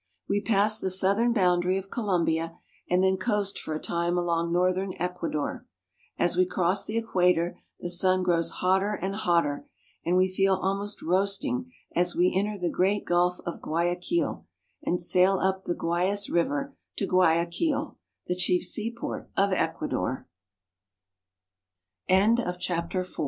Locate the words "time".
3.79-4.17